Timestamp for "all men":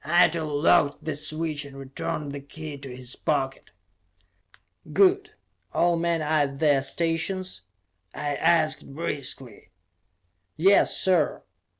5.73-6.23